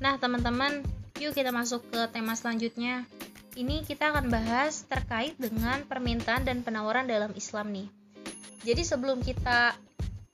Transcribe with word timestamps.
Nah, 0.00 0.16
teman-teman, 0.16 0.80
yuk 1.20 1.36
kita 1.36 1.52
masuk 1.52 1.84
ke 1.92 2.00
tema 2.08 2.32
selanjutnya. 2.32 3.04
Ini 3.52 3.84
kita 3.84 4.16
akan 4.16 4.32
bahas 4.32 4.88
terkait 4.88 5.36
dengan 5.36 5.84
permintaan 5.84 6.48
dan 6.48 6.64
penawaran 6.64 7.04
dalam 7.04 7.36
Islam 7.36 7.68
nih. 7.68 7.88
Jadi 8.64 8.80
sebelum 8.80 9.20
kita 9.20 9.76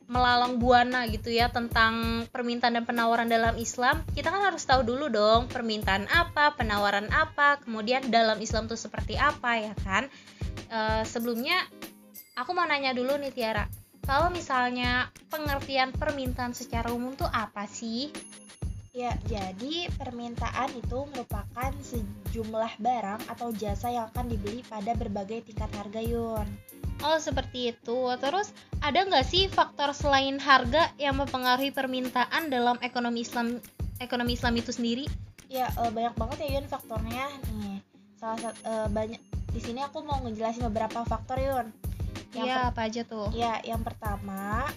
melalang 0.07 0.63
buana 0.63 1.03
gitu 1.11 1.35
ya 1.35 1.51
tentang 1.51 2.23
permintaan 2.31 2.79
dan 2.79 2.87
penawaran 2.87 3.27
dalam 3.27 3.59
Islam, 3.59 4.07
kita 4.15 4.31
kan 4.31 4.55
harus 4.55 4.63
tahu 4.63 4.87
dulu 4.87 5.11
dong 5.11 5.51
permintaan 5.51 6.07
apa, 6.15 6.55
penawaran 6.55 7.11
apa, 7.11 7.59
kemudian 7.67 8.07
dalam 8.07 8.39
Islam 8.39 8.71
itu 8.71 8.79
seperti 8.79 9.19
apa 9.19 9.59
ya 9.59 9.75
kan. 9.83 10.07
E, 10.71 11.03
sebelumnya 11.03 11.59
aku 12.39 12.55
mau 12.55 12.63
nanya 12.71 12.95
dulu 12.95 13.19
nih 13.19 13.35
Tiara, 13.35 13.67
kalau 14.07 14.31
misalnya 14.31 15.11
pengertian 15.27 15.91
permintaan 15.91 16.55
secara 16.55 16.95
umum 16.95 17.19
tuh 17.19 17.27
apa 17.27 17.67
sih? 17.67 18.15
Ya, 18.97 19.13
jadi 19.29 19.93
permintaan 20.01 20.73
itu 20.73 21.05
merupakan 21.13 21.69
sejumlah 21.85 22.81
barang 22.81 23.29
atau 23.29 23.53
jasa 23.53 23.93
yang 23.93 24.09
akan 24.09 24.33
dibeli 24.33 24.65
pada 24.65 24.97
berbagai 24.97 25.45
tingkat 25.45 25.69
harga 25.77 26.01
Yun. 26.01 26.49
Oh 27.05 27.21
seperti 27.21 27.77
itu. 27.77 27.99
Terus 28.17 28.57
ada 28.81 29.05
nggak 29.05 29.29
sih 29.29 29.53
faktor 29.53 29.93
selain 29.93 30.41
harga 30.41 30.97
yang 30.97 31.21
mempengaruhi 31.21 31.77
permintaan 31.77 32.49
dalam 32.49 32.81
ekonomi 32.81 33.21
Islam 33.21 33.61
ekonomi 34.01 34.33
Islam 34.33 34.57
itu 34.57 34.73
sendiri? 34.73 35.05
Ya 35.53 35.69
uh, 35.77 35.93
banyak 35.93 36.17
banget 36.17 36.49
ya 36.49 36.49
Yun 36.57 36.65
faktornya 36.65 37.29
nih. 37.53 37.85
Salah 38.17 38.49
satu 38.49 38.59
uh, 38.65 38.89
banyak 38.89 39.21
di 39.53 39.61
sini 39.61 39.85
aku 39.85 40.09
mau 40.09 40.25
ngejelasin 40.25 40.73
beberapa 40.73 41.05
faktor 41.05 41.37
Yun. 41.37 41.69
Iya 42.33 42.73
apa 42.73 42.89
aja 42.89 43.05
tuh? 43.05 43.29
Ya 43.37 43.61
yang 43.61 43.85
pertama 43.85 44.73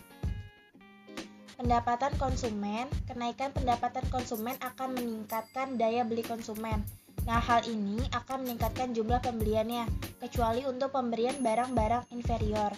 pendapatan 1.70 2.18
konsumen, 2.18 2.90
kenaikan 3.06 3.54
pendapatan 3.54 4.02
konsumen 4.10 4.58
akan 4.58 4.90
meningkatkan 4.90 5.78
daya 5.78 6.02
beli 6.02 6.26
konsumen. 6.26 6.82
Nah, 7.30 7.38
hal 7.38 7.62
ini 7.70 8.02
akan 8.10 8.42
meningkatkan 8.42 8.90
jumlah 8.98 9.22
pembeliannya, 9.22 9.86
kecuali 10.18 10.66
untuk 10.66 10.90
pemberian 10.90 11.38
barang-barang 11.46 12.10
inferior. 12.10 12.74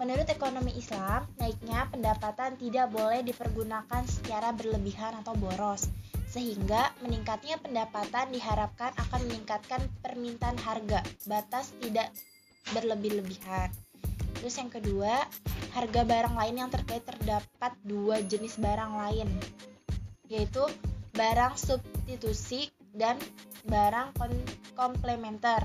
Menurut 0.00 0.24
ekonomi 0.32 0.72
Islam, 0.80 1.28
naiknya 1.36 1.92
pendapatan 1.92 2.56
tidak 2.56 2.88
boleh 2.88 3.20
dipergunakan 3.20 4.08
secara 4.08 4.56
berlebihan 4.56 5.12
atau 5.20 5.36
boros, 5.36 5.92
sehingga 6.32 6.88
meningkatnya 7.04 7.60
pendapatan 7.60 8.32
diharapkan 8.32 8.96
akan 8.96 9.28
meningkatkan 9.28 9.84
permintaan 10.00 10.56
harga, 10.56 11.04
batas 11.28 11.76
tidak 11.84 12.08
berlebih-lebihan. 12.72 13.91
Terus 14.42 14.58
yang 14.58 14.74
kedua, 14.74 15.22
harga 15.70 16.02
barang 16.02 16.34
lain 16.34 16.66
yang 16.66 16.70
terkait 16.74 17.06
terdapat 17.06 17.78
dua 17.86 18.18
jenis 18.26 18.58
barang 18.58 18.90
lain, 18.90 19.30
yaitu 20.26 20.66
barang 21.14 21.54
substitusi 21.54 22.66
dan 22.90 23.22
barang 23.70 24.10
komplementer. 24.74 25.62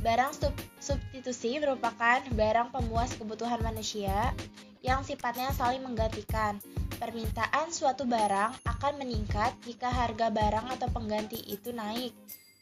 Barang 0.00 0.32
sub 0.32 0.56
substitusi 0.80 1.60
merupakan 1.60 2.24
barang 2.32 2.72
pemuas 2.72 3.12
kebutuhan 3.20 3.60
manusia 3.60 4.32
yang 4.80 5.04
sifatnya 5.04 5.52
saling 5.52 5.84
menggantikan. 5.84 6.56
Permintaan 6.96 7.68
suatu 7.68 8.08
barang 8.08 8.64
akan 8.64 8.92
meningkat 8.96 9.52
jika 9.68 9.92
harga 9.92 10.32
barang 10.32 10.72
atau 10.72 10.88
pengganti 10.88 11.36
itu 11.52 11.76
naik. 11.76 12.16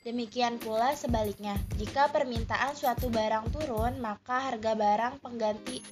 Demikian 0.06 0.62
pula 0.62 0.94
sebaliknya, 0.94 1.58
jika 1.74 2.06
permintaan 2.14 2.78
suatu 2.78 3.10
barang 3.10 3.50
turun, 3.50 3.98
maka 3.98 4.46
harga 4.46 4.78
barang 4.78 5.18
pengganti 5.18 5.82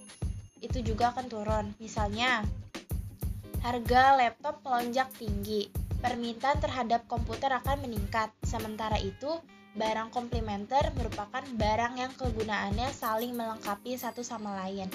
itu 0.63 0.79
juga 0.79 1.11
akan 1.11 1.27
turun. 1.27 1.67
Misalnya, 1.83 2.47
harga 3.67 4.15
laptop 4.15 4.63
melonjak 4.63 5.11
tinggi, 5.19 5.67
permintaan 5.99 6.63
terhadap 6.63 7.03
komputer 7.11 7.51
akan 7.51 7.83
meningkat. 7.83 8.31
Sementara 8.47 8.95
itu, 9.03 9.43
barang 9.75 10.15
komplementer 10.15 10.95
merupakan 10.95 11.43
barang 11.43 11.99
yang 11.99 12.15
kegunaannya 12.15 12.95
saling 12.95 13.35
melengkapi 13.35 13.99
satu 13.99 14.23
sama 14.23 14.55
lain. 14.63 14.87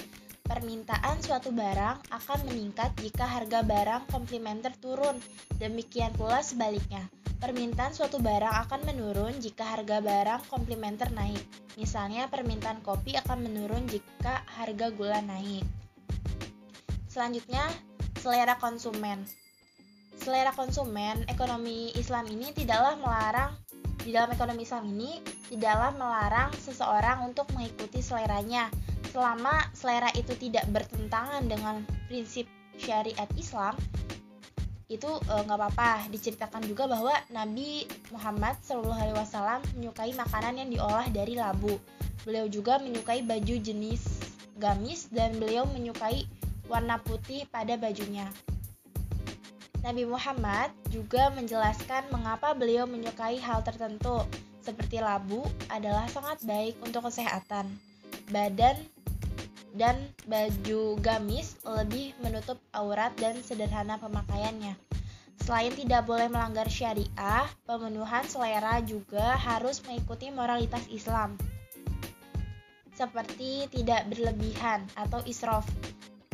Permintaan 0.42 1.20
suatu 1.20 1.52
barang 1.52 2.10
akan 2.10 2.40
meningkat 2.48 2.96
jika 2.98 3.28
harga 3.28 3.60
barang 3.60 4.08
komplementer 4.08 4.72
turun. 4.80 5.20
Demikian 5.60 6.16
pula 6.16 6.40
sebaliknya 6.40 7.06
Permintaan 7.42 7.90
suatu 7.90 8.22
barang 8.22 8.54
akan 8.70 8.86
menurun 8.86 9.42
jika 9.42 9.66
harga 9.66 9.98
barang 9.98 10.46
komplementer 10.46 11.10
naik. 11.10 11.42
Misalnya, 11.74 12.30
permintaan 12.30 12.86
kopi 12.86 13.18
akan 13.18 13.42
menurun 13.42 13.82
jika 13.90 14.46
harga 14.46 14.94
gula 14.94 15.18
naik. 15.26 15.66
Selanjutnya, 17.10 17.66
selera 18.22 18.54
konsumen. 18.62 19.26
Selera 20.22 20.54
konsumen 20.54 21.26
ekonomi 21.26 21.90
Islam 21.98 22.30
ini 22.30 22.54
tidaklah 22.54 22.94
melarang 23.02 23.58
di 24.06 24.14
dalam 24.14 24.30
ekonomi 24.30 24.62
Islam 24.62 24.86
ini 24.94 25.18
tidaklah 25.50 25.98
melarang 25.98 26.54
seseorang 26.62 27.26
untuk 27.26 27.50
mengikuti 27.58 27.98
seleranya 27.98 28.70
selama 29.10 29.66
selera 29.74 30.14
itu 30.14 30.38
tidak 30.38 30.66
bertentangan 30.70 31.50
dengan 31.50 31.82
prinsip 32.06 32.46
syariat 32.78 33.26
Islam 33.34 33.74
itu 34.92 35.08
e, 35.08 35.34
nggak 35.44 35.56
uh, 35.56 35.60
apa-apa. 35.64 36.06
Diceritakan 36.12 36.68
juga 36.68 36.84
bahwa 36.84 37.14
Nabi 37.32 37.88
Muhammad 38.12 38.60
SAW 38.60 39.64
menyukai 39.76 40.12
makanan 40.12 40.60
yang 40.60 40.68
diolah 40.68 41.06
dari 41.08 41.34
labu. 41.36 41.80
Beliau 42.28 42.46
juga 42.46 42.76
menyukai 42.78 43.24
baju 43.24 43.56
jenis 43.58 44.04
gamis 44.60 45.08
dan 45.08 45.40
beliau 45.40 45.64
menyukai 45.64 46.28
warna 46.70 47.00
putih 47.00 47.48
pada 47.50 47.74
bajunya. 47.80 48.28
Nabi 49.82 50.06
Muhammad 50.06 50.70
juga 50.94 51.34
menjelaskan 51.34 52.06
mengapa 52.14 52.54
beliau 52.54 52.86
menyukai 52.86 53.42
hal 53.42 53.66
tertentu 53.66 54.22
seperti 54.62 55.02
labu 55.02 55.42
adalah 55.66 56.06
sangat 56.06 56.38
baik 56.46 56.78
untuk 56.86 57.10
kesehatan 57.10 57.66
badan 58.30 58.78
dan 59.72 59.96
baju 60.28 61.00
gamis 61.00 61.56
lebih 61.64 62.12
menutup 62.20 62.60
aurat 62.76 63.12
dan 63.16 63.40
sederhana 63.40 63.96
pemakaiannya. 63.96 64.76
Selain 65.42 65.74
tidak 65.74 66.06
boleh 66.06 66.30
melanggar 66.30 66.70
syariah, 66.70 67.48
pemenuhan 67.66 68.22
selera 68.28 68.78
juga 68.84 69.34
harus 69.34 69.82
mengikuti 69.82 70.30
moralitas 70.30 70.86
Islam. 70.86 71.34
Seperti 72.94 73.66
tidak 73.72 74.06
berlebihan 74.12 74.86
atau 74.94 75.18
israf, 75.26 75.66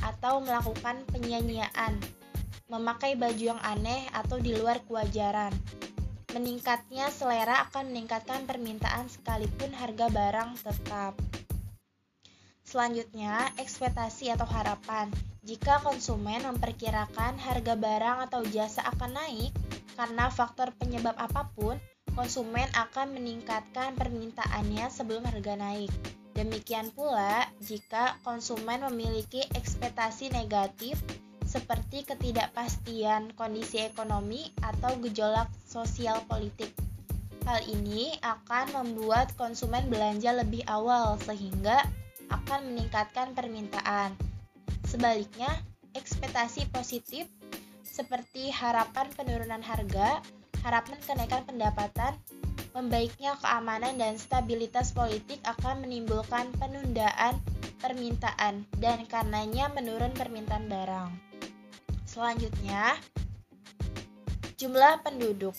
atau 0.04 0.44
melakukan 0.44 1.00
penyanyian, 1.08 1.96
memakai 2.68 3.16
baju 3.16 3.56
yang 3.56 3.62
aneh 3.64 4.04
atau 4.12 4.36
di 4.36 4.52
luar 4.52 4.84
kewajaran. 4.84 5.56
Meningkatnya 6.36 7.08
selera 7.08 7.64
akan 7.64 7.88
meningkatkan 7.88 8.44
permintaan 8.44 9.08
sekalipun 9.08 9.72
harga 9.72 10.12
barang 10.12 10.50
tetap. 10.60 11.16
Selanjutnya, 12.68 13.48
ekspektasi 13.56 14.28
atau 14.28 14.44
harapan. 14.44 15.08
Jika 15.40 15.80
konsumen 15.80 16.44
memperkirakan 16.44 17.40
harga 17.40 17.72
barang 17.72 18.28
atau 18.28 18.44
jasa 18.44 18.84
akan 18.92 19.16
naik 19.16 19.56
karena 19.96 20.28
faktor 20.28 20.76
penyebab 20.76 21.16
apa 21.16 21.48
pun, 21.56 21.80
konsumen 22.12 22.68
akan 22.76 23.16
meningkatkan 23.16 23.96
permintaannya 23.96 24.84
sebelum 24.92 25.24
harga 25.24 25.56
naik. 25.56 25.88
Demikian 26.36 26.92
pula 26.92 27.48
jika 27.64 28.20
konsumen 28.20 28.84
memiliki 28.92 29.48
ekspektasi 29.56 30.28
negatif 30.28 31.00
seperti 31.48 32.04
ketidakpastian 32.04 33.32
kondisi 33.32 33.80
ekonomi 33.80 34.52
atau 34.60 34.92
gejolak 35.00 35.48
sosial 35.64 36.20
politik. 36.28 36.68
Hal 37.48 37.64
ini 37.64 38.12
akan 38.20 38.76
membuat 38.76 39.32
konsumen 39.40 39.88
belanja 39.88 40.36
lebih 40.36 40.68
awal 40.68 41.16
sehingga 41.24 41.80
akan 42.28 42.72
meningkatkan 42.72 43.32
permintaan. 43.32 44.16
Sebaliknya, 44.88 45.50
ekspektasi 45.92 46.68
positif 46.72 47.28
seperti 47.82 48.52
harapan 48.54 49.10
penurunan 49.12 49.60
harga, 49.60 50.22
harapan 50.62 50.98
kenaikan 51.02 51.42
pendapatan, 51.44 52.14
membaiknya 52.76 53.34
keamanan 53.42 53.98
dan 53.98 54.14
stabilitas 54.14 54.94
politik 54.94 55.42
akan 55.42 55.82
menimbulkan 55.82 56.46
penundaan 56.56 57.40
permintaan 57.78 58.66
dan 58.78 59.06
karenanya 59.06 59.70
menurun 59.74 60.14
permintaan 60.14 60.66
barang. 60.70 61.10
Selanjutnya, 62.06 62.98
jumlah 64.58 65.02
penduduk. 65.06 65.54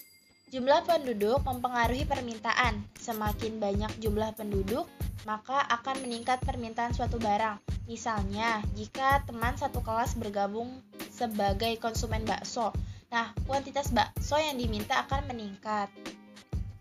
Jumlah 0.50 0.82
penduduk 0.84 1.46
mempengaruhi 1.46 2.10
permintaan. 2.10 2.82
Semakin 2.98 3.62
banyak 3.62 3.92
jumlah 4.02 4.34
penduduk, 4.34 4.90
maka 5.30 5.62
akan 5.70 6.02
meningkat 6.02 6.42
permintaan 6.42 6.98
suatu 6.98 7.22
barang. 7.22 7.62
Misalnya, 7.86 8.66
jika 8.74 9.22
teman 9.30 9.54
satu 9.54 9.86
kelas 9.86 10.18
bergabung 10.18 10.82
sebagai 11.14 11.78
konsumen 11.78 12.26
bakso, 12.26 12.74
nah 13.14 13.30
kuantitas 13.46 13.94
bakso 13.94 14.42
yang 14.42 14.58
diminta 14.58 15.06
akan 15.06 15.30
meningkat. 15.30 15.94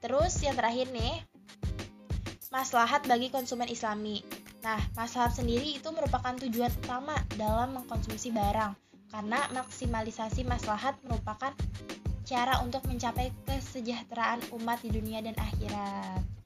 Terus 0.01 0.41
yang 0.41 0.57
terakhir 0.57 0.89
nih, 0.89 1.21
maslahat 2.49 3.05
bagi 3.05 3.29
konsumen 3.29 3.69
islami. 3.69 4.25
Nah, 4.65 4.81
maslahat 4.97 5.37
sendiri 5.37 5.77
itu 5.77 5.93
merupakan 5.93 6.33
tujuan 6.41 6.73
utama 6.81 7.21
dalam 7.37 7.77
mengkonsumsi 7.77 8.33
barang, 8.33 8.73
karena 9.13 9.45
maksimalisasi 9.53 10.49
maslahat 10.49 10.97
merupakan 11.05 11.53
cara 12.25 12.65
untuk 12.65 12.81
mencapai 12.89 13.29
kesejahteraan 13.45 14.41
umat 14.57 14.81
di 14.81 14.89
dunia 14.89 15.21
dan 15.21 15.37
akhirat. 15.37 16.38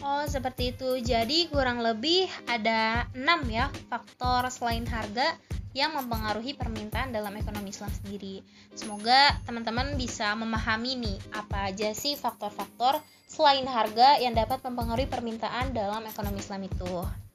Oh, 0.00 0.24
seperti 0.24 0.72
itu. 0.76 1.00
Jadi 1.02 1.50
kurang 1.50 1.82
lebih 1.82 2.30
ada 2.46 3.06
6 3.12 3.24
ya 3.50 3.68
faktor 3.90 4.46
selain 4.48 4.86
harga 4.86 5.34
yang 5.76 5.94
mempengaruhi 5.94 6.56
permintaan 6.56 7.12
dalam 7.12 7.36
ekonomi 7.36 7.70
Islam 7.70 7.92
sendiri. 7.92 8.40
Semoga 8.72 9.36
teman-teman 9.44 9.94
bisa 10.00 10.32
memahami 10.34 10.96
nih 10.96 11.18
apa 11.36 11.70
aja 11.70 11.92
sih 11.92 12.16
faktor-faktor 12.16 12.98
selain 13.28 13.68
harga 13.68 14.16
yang 14.18 14.32
dapat 14.32 14.64
mempengaruhi 14.64 15.06
permintaan 15.06 15.76
dalam 15.76 16.02
ekonomi 16.08 16.40
Islam 16.40 16.64
itu. 16.64 17.27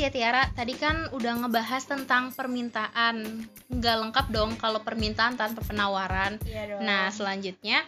Ya 0.00 0.08
Tiara, 0.08 0.48
tadi 0.56 0.72
kan 0.80 1.12
udah 1.12 1.44
ngebahas 1.44 1.84
tentang 1.84 2.32
permintaan. 2.32 3.44
Nggak 3.68 3.96
lengkap 4.00 4.26
dong 4.32 4.56
kalau 4.56 4.80
permintaan 4.80 5.36
tanpa 5.36 5.60
penawaran. 5.60 6.40
Iya 6.48 6.72
dong. 6.72 6.80
Nah, 6.88 7.12
selanjutnya 7.12 7.84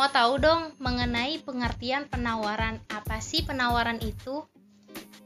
mau 0.00 0.08
tahu 0.08 0.40
dong 0.40 0.72
mengenai 0.80 1.36
pengertian 1.44 2.08
penawaran. 2.08 2.80
Apa 2.88 3.20
sih 3.20 3.44
penawaran 3.44 4.00
itu? 4.00 4.48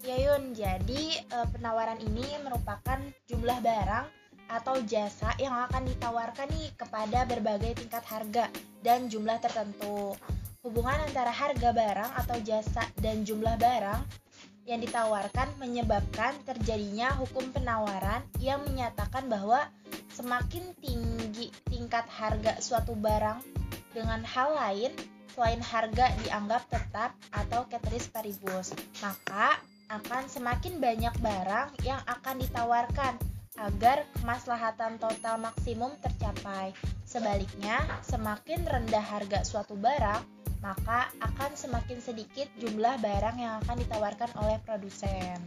Ya 0.03 0.19
Yun, 0.21 0.53
jadi 0.53 1.23
e, 1.23 1.39
penawaran 1.55 1.97
ini 2.03 2.27
merupakan 2.43 2.99
jumlah 3.31 3.63
barang 3.63 4.07
atau 4.51 4.77
jasa 4.85 5.33
yang 5.41 5.55
akan 5.71 5.89
ditawarkan 5.89 6.51
nih 6.53 6.69
kepada 6.77 7.25
berbagai 7.25 7.79
tingkat 7.81 8.05
harga 8.11 8.51
dan 8.83 9.07
jumlah 9.07 9.39
tertentu. 9.39 10.13
Hubungan 10.61 10.99
antara 10.99 11.33
harga 11.33 11.71
barang 11.73 12.11
atau 12.21 12.37
jasa 12.43 12.85
dan 13.01 13.25
jumlah 13.25 13.57
barang 13.57 14.24
yang 14.65 14.81
ditawarkan 14.81 15.61
menyebabkan 15.61 16.33
terjadinya 16.49 17.13
hukum 17.21 17.53
penawaran 17.53 18.25
yang 18.41 18.65
menyatakan 18.65 19.29
bahwa 19.29 19.69
semakin 20.13 20.73
tinggi 20.81 21.53
tingkat 21.69 22.09
harga 22.09 22.61
suatu 22.65 22.97
barang 22.97 23.45
dengan 23.93 24.25
hal 24.25 24.57
lain 24.57 24.93
selain 25.35 25.59
harga 25.59 26.15
dianggap 26.25 26.63
tetap 26.71 27.11
atau 27.35 27.67
ceteris 27.67 28.07
paribus, 28.07 28.71
maka 29.03 29.59
akan 29.91 30.31
semakin 30.31 30.79
banyak 30.79 31.15
barang 31.19 31.75
yang 31.83 31.99
akan 32.07 32.39
ditawarkan 32.39 33.19
agar 33.59 34.07
kemaslahatan 34.19 34.99
total 34.99 35.39
maksimum 35.43 35.91
tercapai. 36.03 36.75
Sebaliknya, 37.07 37.83
semakin 38.03 38.67
rendah 38.67 39.03
harga 39.03 39.43
suatu 39.47 39.79
barang, 39.79 40.23
maka 40.63 41.11
akan 41.23 41.57
semakin 41.57 41.99
sedikit 41.99 42.47
jumlah 42.61 43.01
barang 43.01 43.37
yang 43.41 43.59
akan 43.65 43.77
ditawarkan 43.81 44.31
oleh 44.43 44.59
produsen. 44.63 45.39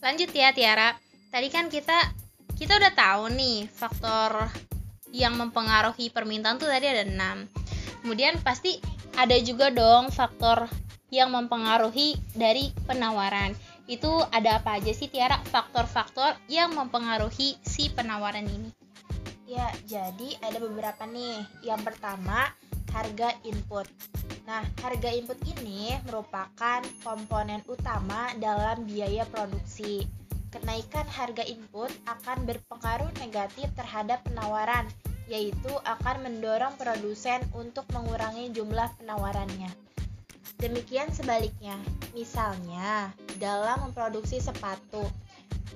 Lanjut 0.00 0.30
ya 0.32 0.52
Tiara. 0.52 0.96
Tadi 1.32 1.48
kan 1.52 1.72
kita 1.72 1.96
kita 2.56 2.80
udah 2.80 2.92
tahu 2.96 3.32
nih 3.36 3.68
faktor 3.68 4.48
yang 5.12 5.36
mempengaruhi 5.36 6.08
permintaan 6.12 6.56
tuh 6.60 6.68
tadi 6.68 6.88
ada 6.88 7.04
6. 7.04 8.02
Kemudian 8.04 8.40
pasti 8.44 8.80
ada 9.16 9.36
juga 9.40 9.72
dong 9.72 10.12
faktor 10.12 10.68
yang 11.08 11.32
mempengaruhi 11.32 12.18
dari 12.36 12.74
penawaran. 12.84 13.54
Itu 13.86 14.26
ada 14.34 14.58
apa 14.58 14.82
aja 14.82 14.90
sih 14.90 15.06
Tiara 15.06 15.38
faktor-faktor 15.46 16.34
yang 16.50 16.74
mempengaruhi 16.74 17.56
si 17.62 17.88
penawaran 17.94 18.44
ini? 18.44 18.70
Ya, 19.46 19.70
jadi 19.86 20.34
ada 20.42 20.58
beberapa 20.58 21.06
nih. 21.06 21.46
Yang 21.62 21.86
pertama, 21.86 22.50
harga 22.96 23.36
input. 23.44 23.84
Nah, 24.48 24.64
harga 24.80 25.12
input 25.12 25.36
ini 25.44 25.92
merupakan 26.08 26.80
komponen 27.04 27.60
utama 27.68 28.32
dalam 28.40 28.88
biaya 28.88 29.28
produksi. 29.28 30.08
Kenaikan 30.48 31.04
harga 31.04 31.44
input 31.44 31.92
akan 32.08 32.48
berpengaruh 32.48 33.12
negatif 33.20 33.68
terhadap 33.76 34.24
penawaran, 34.24 34.88
yaitu 35.28 35.68
akan 35.84 36.24
mendorong 36.24 36.72
produsen 36.80 37.44
untuk 37.52 37.84
mengurangi 37.92 38.48
jumlah 38.56 38.88
penawarannya. 38.96 39.68
Demikian 40.56 41.12
sebaliknya, 41.12 41.76
misalnya 42.16 43.12
dalam 43.36 43.90
memproduksi 43.90 44.40
sepatu. 44.40 45.04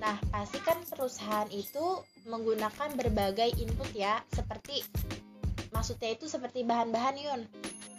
Nah, 0.01 0.17
pastikan 0.33 0.81
perusahaan 0.89 1.45
itu 1.53 2.01
menggunakan 2.25 2.89
berbagai 2.97 3.53
input 3.61 3.93
ya, 3.93 4.25
seperti 4.33 4.81
maksudnya 5.81 6.13
itu 6.13 6.29
seperti 6.29 6.61
bahan-bahan 6.61 7.17
yun 7.17 7.41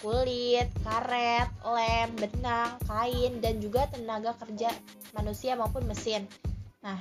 kulit, 0.02 0.66
karet, 0.82 1.46
lem, 1.62 2.10
benang, 2.18 2.74
kain, 2.86 3.38
dan 3.38 3.62
juga 3.62 3.86
tenaga 3.86 4.34
kerja 4.34 4.74
manusia 5.14 5.54
maupun 5.54 5.86
mesin. 5.86 6.26
Nah, 6.82 6.98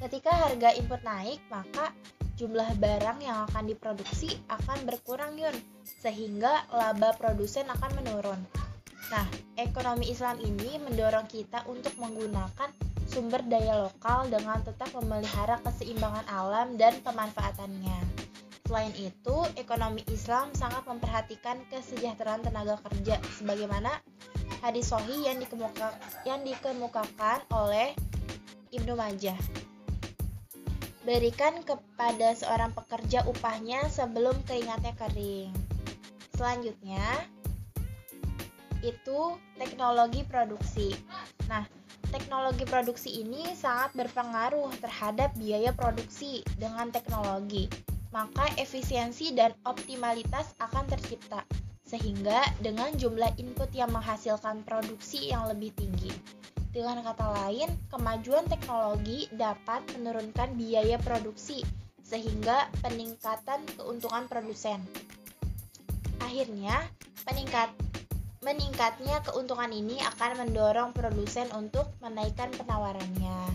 ketika 0.00 0.32
harga 0.32 0.72
input 0.80 1.04
naik, 1.04 1.44
maka 1.52 1.92
jumlah 2.40 2.72
barang 2.80 3.20
yang 3.20 3.44
akan 3.52 3.68
diproduksi 3.68 4.32
akan 4.48 4.88
berkurang 4.88 5.36
yun, 5.36 5.52
sehingga 5.84 6.64
laba 6.72 7.12
produsen 7.20 7.68
akan 7.68 7.92
menurun. 8.00 8.40
Nah, 9.12 9.28
ekonomi 9.60 10.08
Islam 10.08 10.40
ini 10.40 10.80
mendorong 10.80 11.28
kita 11.28 11.68
untuk 11.68 11.92
menggunakan 12.00 12.72
sumber 13.04 13.44
daya 13.44 13.76
lokal 13.76 14.24
dengan 14.32 14.56
tetap 14.64 14.88
memelihara 14.96 15.60
keseimbangan 15.60 16.24
alam 16.32 16.80
dan 16.80 16.96
pemanfaatannya. 17.04 18.30
Selain 18.70 18.94
itu, 19.02 19.36
ekonomi 19.58 20.06
Islam 20.14 20.54
sangat 20.54 20.86
memperhatikan 20.86 21.58
kesejahteraan 21.74 22.46
tenaga 22.46 22.78
kerja 22.86 23.18
sebagaimana 23.34 23.90
hadis 24.62 24.94
sahih 24.94 25.26
yang, 25.26 25.42
dikemuka, 25.42 25.90
yang 26.22 26.46
dikemukakan 26.46 27.42
oleh 27.50 27.90
Ibnu 28.70 28.94
Majah. 28.94 29.34
Berikan 31.02 31.66
kepada 31.66 32.30
seorang 32.30 32.70
pekerja 32.70 33.26
upahnya 33.26 33.90
sebelum 33.90 34.38
keringatnya 34.46 34.94
kering. 34.94 35.50
Selanjutnya, 36.38 37.26
itu 38.86 39.34
teknologi 39.58 40.22
produksi. 40.22 40.94
Nah, 41.50 41.66
teknologi 42.14 42.62
produksi 42.70 43.18
ini 43.18 43.50
sangat 43.58 43.98
berpengaruh 43.98 44.70
terhadap 44.78 45.34
biaya 45.34 45.74
produksi 45.74 46.46
dengan 46.54 46.94
teknologi 46.94 47.89
maka 48.10 48.46
efisiensi 48.58 49.30
dan 49.34 49.54
optimalitas 49.66 50.54
akan 50.58 50.86
tercipta, 50.90 51.46
sehingga 51.86 52.42
dengan 52.62 52.90
jumlah 52.94 53.34
input 53.38 53.70
yang 53.74 53.90
menghasilkan 53.90 54.62
produksi 54.66 55.30
yang 55.30 55.46
lebih 55.50 55.70
tinggi. 55.78 56.10
Dengan 56.70 57.02
kata 57.02 57.26
lain, 57.46 57.66
kemajuan 57.90 58.46
teknologi 58.46 59.26
dapat 59.34 59.82
menurunkan 59.98 60.54
biaya 60.54 61.02
produksi, 61.02 61.66
sehingga 62.02 62.70
peningkatan 62.82 63.66
keuntungan 63.74 64.30
produsen. 64.30 64.78
Akhirnya, 66.22 66.86
peningkat 67.26 67.74
meningkatnya 68.40 69.20
keuntungan 69.20 69.68
ini 69.68 70.00
akan 70.16 70.46
mendorong 70.46 70.96
produsen 70.96 71.44
untuk 71.52 71.92
menaikkan 72.00 72.48
penawarannya. 72.56 73.52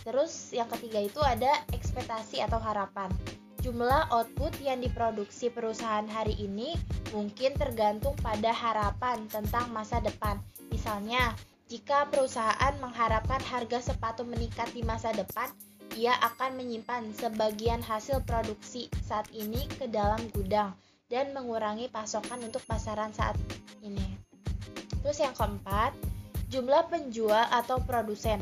Terus 0.00 0.56
yang 0.56 0.70
ketiga 0.72 1.04
itu 1.04 1.20
ada 1.20 1.60
ekspektasi 1.76 2.40
atau 2.40 2.56
harapan. 2.56 3.12
Jumlah 3.68 4.08
output 4.08 4.64
yang 4.64 4.80
diproduksi 4.80 5.52
perusahaan 5.52 6.08
hari 6.08 6.32
ini 6.40 6.72
mungkin 7.12 7.52
tergantung 7.52 8.16
pada 8.24 8.48
harapan 8.48 9.28
tentang 9.28 9.68
masa 9.76 10.00
depan. 10.00 10.40
Misalnya, 10.72 11.36
jika 11.68 12.08
perusahaan 12.08 12.72
mengharapkan 12.80 13.36
harga 13.44 13.92
sepatu 13.92 14.24
meningkat 14.24 14.72
di 14.72 14.80
masa 14.88 15.12
depan, 15.12 15.52
ia 16.00 16.16
akan 16.16 16.56
menyimpan 16.56 17.12
sebagian 17.12 17.84
hasil 17.84 18.24
produksi 18.24 18.88
saat 19.04 19.28
ini 19.36 19.68
ke 19.76 19.84
dalam 19.84 20.24
gudang 20.32 20.72
dan 21.12 21.36
mengurangi 21.36 21.92
pasokan 21.92 22.40
untuk 22.48 22.64
pasaran 22.64 23.12
saat 23.12 23.36
ini. 23.84 24.16
Terus 25.04 25.20
yang 25.20 25.36
keempat, 25.36 25.92
jumlah 26.48 26.88
penjual 26.88 27.44
atau 27.52 27.84
produsen. 27.84 28.40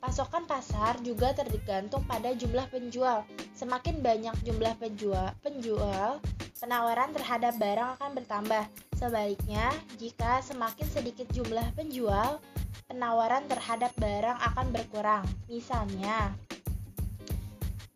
Pasokan 0.00 0.48
pasar 0.48 0.96
juga 1.04 1.36
tergantung 1.36 2.08
pada 2.08 2.32
jumlah 2.32 2.72
penjual. 2.72 3.28
Semakin 3.62 4.02
banyak 4.02 4.34
jumlah 4.42 4.74
penjual, 4.74 5.30
penjual, 5.38 6.18
penawaran 6.58 7.14
terhadap 7.14 7.54
barang 7.62 7.94
akan 7.94 8.10
bertambah. 8.18 8.66
Sebaliknya, 8.98 9.70
jika 10.02 10.42
semakin 10.42 10.82
sedikit 10.90 11.30
jumlah 11.30 11.70
penjual, 11.78 12.42
penawaran 12.90 13.46
terhadap 13.46 13.94
barang 14.02 14.34
akan 14.34 14.66
berkurang. 14.74 15.22
Misalnya, 15.46 16.34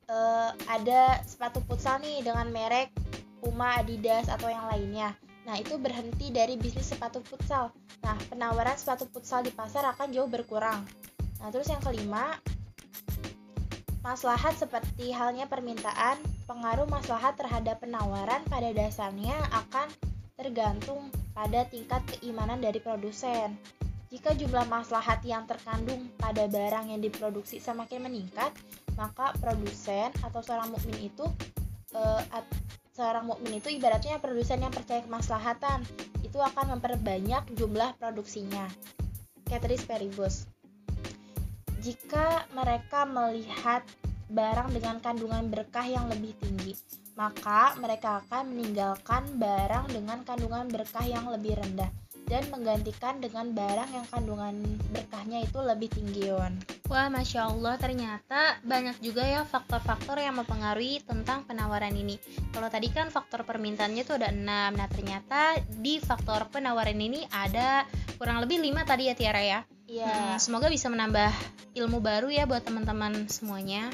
uh, 0.07 0.55
ada 0.71 1.19
sepatu 1.27 1.59
futsal 1.67 1.99
nih 1.99 2.23
dengan 2.23 2.47
merek 2.55 2.95
Puma, 3.43 3.75
Adidas 3.83 4.31
atau 4.31 4.47
yang 4.47 4.71
lainnya. 4.71 5.19
Nah, 5.51 5.59
itu 5.59 5.83
berhenti 5.83 6.31
dari 6.31 6.55
bisnis 6.55 6.95
sepatu 6.95 7.19
futsal. 7.27 7.75
Nah, 8.07 8.15
penawaran 8.31 8.79
sepatu 8.79 9.11
futsal 9.11 9.43
di 9.43 9.51
pasar 9.51 9.83
akan 9.83 10.15
jauh 10.15 10.31
berkurang. 10.31 10.87
Nah, 11.43 11.51
terus 11.51 11.67
yang 11.67 11.83
kelima, 11.83 12.39
maslahat 14.07 14.55
seperti 14.55 15.11
halnya 15.11 15.51
permintaan, 15.51 16.15
pengaruh 16.47 16.87
maslahat 16.87 17.35
terhadap 17.35 17.83
penawaran 17.83 18.39
pada 18.47 18.71
dasarnya 18.71 19.35
akan 19.51 19.91
tergantung 20.39 21.11
pada 21.35 21.67
tingkat 21.67 22.07
keimanan 22.15 22.63
dari 22.63 22.79
produsen. 22.79 23.59
Jika 24.07 24.39
jumlah 24.39 24.71
maslahat 24.71 25.27
yang 25.27 25.51
terkandung 25.51 26.07
pada 26.23 26.47
barang 26.47 26.95
yang 26.95 27.03
diproduksi 27.03 27.59
semakin 27.59 28.07
meningkat, 28.07 28.55
maka 28.95 29.35
produsen 29.43 30.15
atau 30.23 30.39
seorang 30.39 30.71
mukmin 30.71 31.11
itu 31.11 31.27
uh, 31.99 32.23
seorang 32.95 33.27
mukmin 33.27 33.59
itu 33.59 33.75
ibaratnya 33.75 34.23
produsen 34.23 34.63
yang 34.63 34.71
percaya 34.71 35.03
kemaslahatan 35.03 35.83
itu 36.23 36.39
akan 36.39 36.79
memperbanyak 36.79 37.43
jumlah 37.59 37.99
produksinya. 37.99 38.71
Cateris 39.51 39.83
Peribus. 39.83 40.47
Jika 41.87 42.51
mereka 42.51 43.07
melihat 43.07 43.87
barang 44.27 44.75
dengan 44.75 44.99
kandungan 44.99 45.47
berkah 45.47 45.87
yang 45.87 46.11
lebih 46.11 46.35
tinggi, 46.43 46.75
maka 47.15 47.79
mereka 47.79 48.27
akan 48.27 48.51
meninggalkan 48.51 49.23
barang 49.39 49.95
dengan 49.95 50.27
kandungan 50.27 50.67
berkah 50.67 51.07
yang 51.07 51.31
lebih 51.31 51.55
rendah 51.55 51.87
dan 52.27 52.43
menggantikan 52.51 53.23
dengan 53.23 53.55
barang 53.55 53.87
yang 53.95 54.03
kandungan 54.11 54.67
berkahnya 54.91 55.47
itu 55.47 55.63
lebih 55.63 55.87
tinggi 55.95 56.27
Yon. 56.27 56.59
Wah, 56.91 57.07
masya 57.07 57.55
Allah, 57.55 57.79
ternyata 57.79 58.59
banyak 58.67 58.99
juga 58.99 59.23
ya 59.23 59.47
faktor-faktor 59.47 60.19
yang 60.19 60.43
mempengaruhi 60.43 61.07
tentang 61.07 61.47
penawaran 61.47 61.95
ini. 61.95 62.19
Kalau 62.51 62.67
tadi 62.67 62.91
kan 62.91 63.15
faktor 63.15 63.47
permintaannya 63.47 64.03
itu 64.03 64.19
ada 64.19 64.35
6, 64.35 64.43
nah 64.75 64.91
ternyata 64.91 65.63
di 65.71 66.03
faktor 66.03 66.51
penawaran 66.51 66.99
ini 66.99 67.31
ada 67.31 67.87
kurang 68.19 68.43
lebih 68.43 68.59
5 68.59 68.75
tadi 68.91 69.07
ya 69.07 69.15
Tiara 69.15 69.43
ya. 69.47 69.63
Iya. 69.87 70.35
Hmm, 70.35 70.43
semoga 70.43 70.67
bisa 70.67 70.91
menambah 70.91 71.31
ilmu 71.79 72.03
baru 72.03 72.27
ya 72.27 72.43
buat 72.45 72.67
teman-teman 72.67 73.31
semuanya. 73.31 73.91